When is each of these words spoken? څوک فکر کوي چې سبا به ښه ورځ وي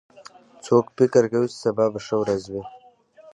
څوک 0.65 0.85
فکر 0.97 1.23
کوي 1.31 1.47
چې 1.51 1.57
سبا 1.63 1.85
به 1.93 1.99
ښه 2.05 2.15
ورځ 2.21 2.43
وي 2.51 2.63